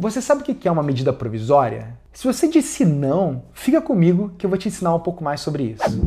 [0.00, 1.98] Você sabe o que é uma medida provisória?
[2.12, 5.64] Se você disse não, fica comigo que eu vou te ensinar um pouco mais sobre
[5.64, 6.00] isso.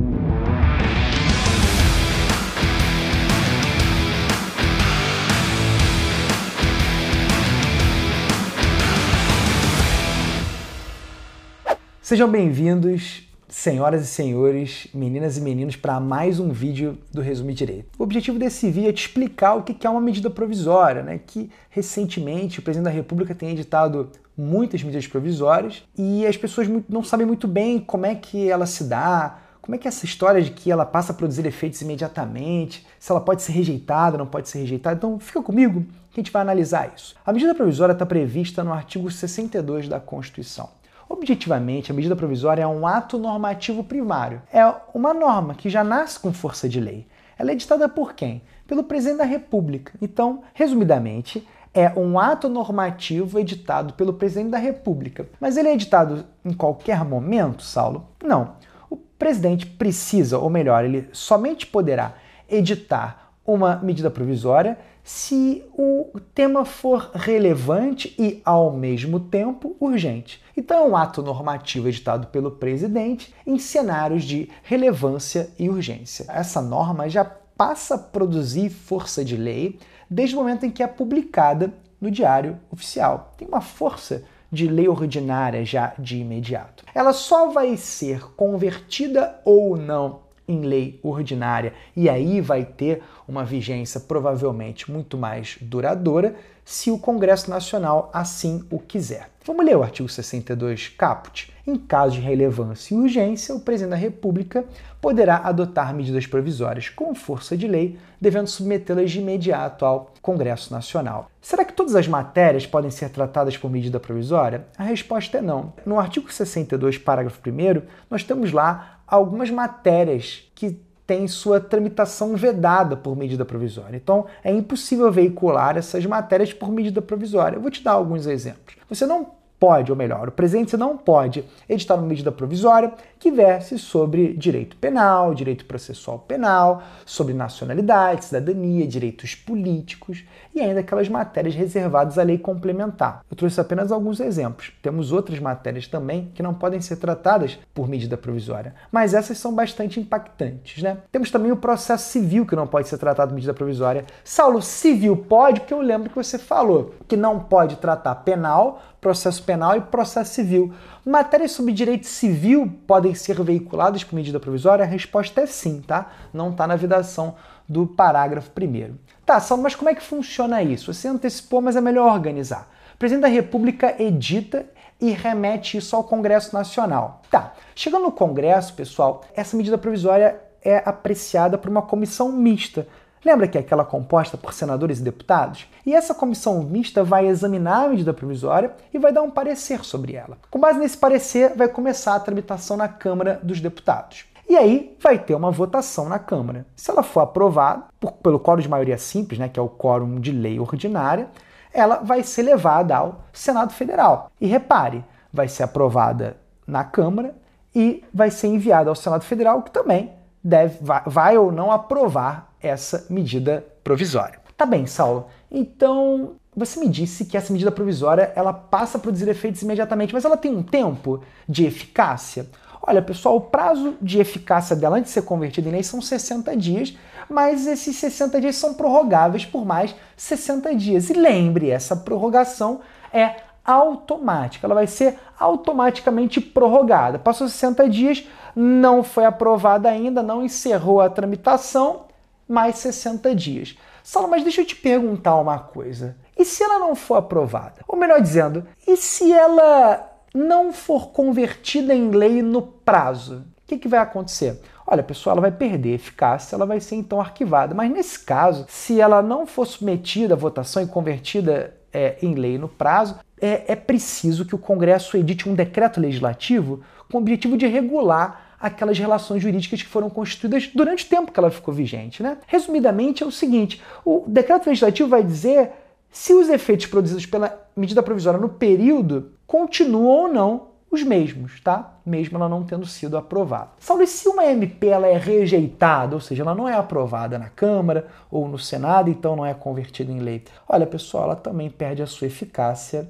[12.01, 17.89] Sejam bem-vindos senhoras e senhores, meninas e meninos, para mais um vídeo do Resumo Direito.
[17.99, 21.19] O objetivo desse vídeo é te explicar o que é uma medida provisória, né?
[21.27, 27.03] que recentemente o presidente da República tem editado muitas medidas provisórias e as pessoas não
[27.03, 30.41] sabem muito bem como é que ela se dá, como é que é essa história
[30.41, 34.47] de que ela passa a produzir efeitos imediatamente, se ela pode ser rejeitada, não pode
[34.47, 34.95] ser rejeitada.
[34.95, 37.15] Então fica comigo que a gente vai analisar isso.
[37.25, 40.69] A medida provisória está prevista no artigo 62 da Constituição.
[41.11, 44.41] Objetivamente, a medida provisória é um ato normativo primário.
[44.51, 47.05] É uma norma que já nasce com força de lei.
[47.37, 48.41] Ela é editada por quem?
[48.65, 49.91] Pelo presidente da República.
[50.01, 55.27] Então, resumidamente, é um ato normativo editado pelo presidente da República.
[55.37, 58.07] Mas ele é editado em qualquer momento, Saulo?
[58.23, 58.55] Não.
[58.89, 62.13] O presidente precisa, ou melhor, ele somente poderá
[62.49, 70.41] editar uma medida provisória se o tema for relevante e, ao mesmo tempo, urgente.
[70.55, 76.25] Então, é um ato normativo editado pelo presidente em cenários de relevância e urgência.
[76.29, 79.79] Essa norma já passa a produzir força de lei
[80.09, 83.33] desde o momento em que é publicada no Diário Oficial.
[83.37, 86.83] Tem uma força de lei ordinária já de imediato.
[86.93, 93.43] Ela só vai ser convertida ou não em lei ordinária e aí vai ter uma
[93.43, 99.29] vigência provavelmente muito mais duradoura se o Congresso Nacional assim o quiser.
[99.43, 101.51] Vamos ler o artigo 62 caput.
[101.65, 104.63] Em caso de relevância e urgência, o presidente da República
[105.01, 111.31] poderá adotar medidas provisórias com força de lei, devendo submetê-las de imediato ao Congresso Nacional.
[111.41, 114.67] Será que todas as matérias podem ser tratadas por medida provisória?
[114.77, 115.73] A resposta é não.
[115.85, 117.81] No artigo 62, parágrafo 1,
[118.11, 123.97] nós temos lá algumas matérias que têm sua tramitação vedada por medida provisória.
[123.97, 127.57] Então, é impossível veicular essas matérias por medida provisória.
[127.57, 128.77] Eu vou te dar alguns exemplos.
[128.87, 133.77] Você não pode, ou melhor, o presidente não pode editar uma medida provisória que verse
[133.77, 140.23] sobre direito penal, direito processual penal, sobre nacionalidade, cidadania, direitos políticos
[140.55, 143.23] e ainda aquelas matérias reservadas à lei complementar.
[143.29, 144.73] Eu trouxe apenas alguns exemplos.
[144.81, 149.53] Temos outras matérias também que não podem ser tratadas por medida provisória, mas essas são
[149.53, 150.97] bastante impactantes, né?
[151.11, 154.05] Temos também o processo civil que não pode ser tratado por medida provisória.
[154.23, 159.41] Saulo, civil pode, porque eu lembro que você falou que não pode tratar penal, processo
[159.41, 160.71] penal e processo civil.
[161.03, 164.85] Matérias sobre direito civil podem ser veiculadas por medida provisória?
[164.85, 166.11] A resposta é sim, tá?
[166.31, 167.35] Não está na vidação
[167.67, 168.97] do parágrafo primeiro.
[169.25, 170.93] Tá, Sal, mas como é que funciona isso?
[170.93, 172.69] Você antecipou, mas é melhor organizar.
[172.93, 174.67] O presidente da República edita
[174.99, 177.23] e remete isso ao Congresso Nacional.
[177.31, 182.87] Tá, chegando no Congresso, pessoal, essa medida provisória é apreciada por uma comissão mista,
[183.23, 185.67] Lembra que é aquela composta por senadores e deputados?
[185.85, 190.15] E essa comissão mista vai examinar a medida provisória e vai dar um parecer sobre
[190.15, 190.37] ela.
[190.49, 194.25] Com base nesse parecer, vai começar a tramitação na Câmara dos Deputados.
[194.49, 196.65] E aí vai ter uma votação na Câmara.
[196.75, 200.19] Se ela for aprovada por, pelo quórum de maioria simples, né, que é o quórum
[200.19, 201.29] de lei ordinária,
[201.71, 204.31] ela vai ser levada ao Senado Federal.
[204.41, 207.35] E repare, vai ser aprovada na Câmara
[207.73, 210.11] e vai ser enviada ao Senado Federal, que também
[210.43, 214.39] deve, vai, vai ou não aprovar essa medida provisória.
[214.57, 215.27] Tá bem, Saulo.
[215.49, 220.25] Então, você me disse que essa medida provisória ela passa a produzir efeitos imediatamente, mas
[220.25, 222.47] ela tem um tempo de eficácia?
[222.83, 226.57] Olha, pessoal, o prazo de eficácia dela antes de ser convertida em lei são 60
[226.57, 226.97] dias,
[227.29, 231.09] mas esses 60 dias são prorrogáveis por mais 60 dias.
[231.09, 232.81] E lembre, essa prorrogação
[233.13, 237.19] é automática, ela vai ser automaticamente prorrogada.
[237.19, 242.05] Passou 60 dias, não foi aprovada ainda, não encerrou a tramitação,
[242.47, 243.77] mais 60 dias.
[244.03, 246.15] Sala, mas deixa eu te perguntar uma coisa.
[246.37, 247.81] E se ela não for aprovada?
[247.87, 253.45] Ou melhor dizendo, e se ela não for convertida em lei no prazo?
[253.63, 254.59] O que, que vai acontecer?
[254.85, 257.73] Olha, pessoal, ela vai perder eficácia, ela vai ser então arquivada.
[257.73, 262.57] Mas nesse caso, se ela não for submetida à votação e convertida é, em lei
[262.57, 267.57] no prazo, é, é preciso que o Congresso edite um decreto legislativo com o objetivo
[267.57, 272.21] de regular aquelas relações jurídicas que foram constituídas durante o tempo que ela ficou vigente.
[272.21, 272.37] Né?
[272.45, 275.71] Resumidamente, é o seguinte: o decreto legislativo vai dizer
[276.11, 281.93] se os efeitos produzidos pela medida provisória no período continuam ou não os mesmos, tá?
[282.05, 283.69] Mesmo ela não tendo sido aprovada.
[283.79, 287.47] Saulo, e se uma MP ela é rejeitada, ou seja, ela não é aprovada na
[287.47, 290.43] Câmara ou no Senado, então não é convertida em lei?
[290.67, 293.09] Olha, pessoal, ela também perde a sua eficácia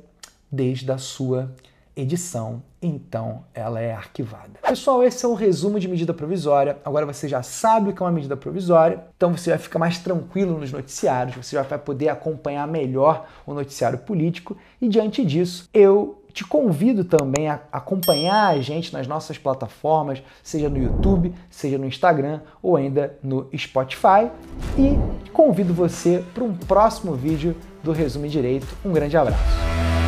[0.52, 1.52] desde a sua
[1.96, 4.60] edição, então ela é arquivada.
[4.62, 6.78] Pessoal, esse é o resumo de medida provisória.
[6.86, 10.00] Agora você já sabe o que é uma medida provisória, então você vai ficar mais
[10.00, 15.70] tranquilo nos noticiários, você já vai poder acompanhar melhor o noticiário político e diante disso,
[15.74, 21.78] eu te convido também a acompanhar a gente nas nossas plataformas, seja no YouTube, seja
[21.78, 24.32] no Instagram ou ainda no Spotify.
[24.78, 24.98] E
[25.32, 28.68] convido você para um próximo vídeo do Resumo Direito.
[28.84, 30.01] Um grande abraço.